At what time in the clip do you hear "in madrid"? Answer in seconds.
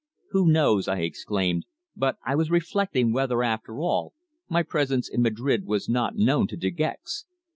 5.07-5.63